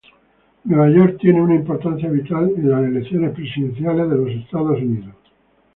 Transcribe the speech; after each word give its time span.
Nueva 0.63 0.89
York 0.89 1.19
tiene 1.19 1.43
una 1.43 1.53
importancia 1.53 2.09
vital 2.09 2.51
en 2.57 2.71
las 2.71 2.83
elecciones 2.85 3.35
presidenciales 3.35 4.09
de 4.09 4.35
Estados 4.39 4.81
Unidos. 4.81 5.13